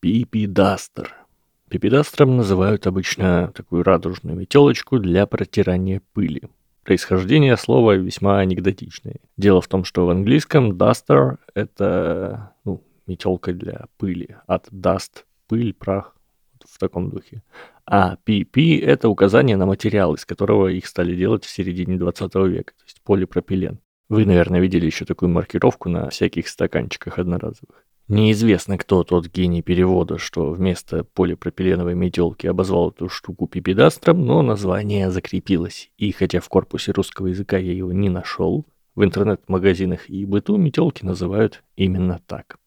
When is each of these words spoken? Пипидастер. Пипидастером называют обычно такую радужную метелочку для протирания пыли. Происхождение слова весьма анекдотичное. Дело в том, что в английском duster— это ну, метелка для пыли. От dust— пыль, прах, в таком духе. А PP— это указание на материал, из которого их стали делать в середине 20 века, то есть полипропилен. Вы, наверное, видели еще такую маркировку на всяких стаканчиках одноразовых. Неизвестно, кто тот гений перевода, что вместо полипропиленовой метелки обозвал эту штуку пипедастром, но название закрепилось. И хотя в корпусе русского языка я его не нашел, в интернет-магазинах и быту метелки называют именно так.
Пипидастер. 0.00 1.14
Пипидастером 1.68 2.38
называют 2.38 2.86
обычно 2.86 3.52
такую 3.54 3.82
радужную 3.82 4.34
метелочку 4.34 4.98
для 4.98 5.26
протирания 5.26 6.00
пыли. 6.14 6.44
Происхождение 6.84 7.54
слова 7.58 7.96
весьма 7.96 8.38
анекдотичное. 8.38 9.16
Дело 9.36 9.60
в 9.60 9.68
том, 9.68 9.84
что 9.84 10.06
в 10.06 10.10
английском 10.10 10.72
duster— 10.72 11.36
это 11.54 12.54
ну, 12.64 12.82
метелка 13.06 13.52
для 13.52 13.88
пыли. 13.98 14.36
От 14.46 14.68
dust— 14.68 15.24
пыль, 15.48 15.74
прах, 15.74 16.16
в 16.66 16.78
таком 16.78 17.10
духе. 17.10 17.42
А 17.84 18.16
PP— 18.26 18.80
это 18.82 19.10
указание 19.10 19.58
на 19.58 19.66
материал, 19.66 20.14
из 20.14 20.24
которого 20.24 20.68
их 20.68 20.86
стали 20.86 21.14
делать 21.14 21.44
в 21.44 21.50
середине 21.50 21.98
20 21.98 22.34
века, 22.46 22.72
то 22.72 22.84
есть 22.86 23.02
полипропилен. 23.02 23.80
Вы, 24.08 24.24
наверное, 24.24 24.60
видели 24.60 24.86
еще 24.86 25.04
такую 25.04 25.28
маркировку 25.28 25.90
на 25.90 26.08
всяких 26.08 26.48
стаканчиках 26.48 27.18
одноразовых. 27.18 27.84
Неизвестно, 28.10 28.76
кто 28.76 29.04
тот 29.04 29.28
гений 29.28 29.62
перевода, 29.62 30.18
что 30.18 30.50
вместо 30.50 31.04
полипропиленовой 31.04 31.94
метелки 31.94 32.48
обозвал 32.48 32.90
эту 32.90 33.08
штуку 33.08 33.46
пипедастром, 33.46 34.26
но 34.26 34.42
название 34.42 35.12
закрепилось. 35.12 35.92
И 35.96 36.10
хотя 36.10 36.40
в 36.40 36.48
корпусе 36.48 36.90
русского 36.90 37.28
языка 37.28 37.56
я 37.56 37.72
его 37.72 37.92
не 37.92 38.08
нашел, 38.08 38.66
в 38.96 39.04
интернет-магазинах 39.04 40.10
и 40.10 40.24
быту 40.24 40.56
метелки 40.56 41.04
называют 41.04 41.62
именно 41.76 42.20
так. 42.26 42.59